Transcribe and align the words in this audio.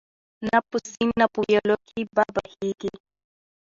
نه 0.47 0.57
په 0.69 0.77
سیند 0.91 1.13
نه 1.19 1.25
په 1.33 1.39
ویالو 1.47 1.75
کي 1.87 2.01
به 2.15 2.23
بهیږي 2.35 2.93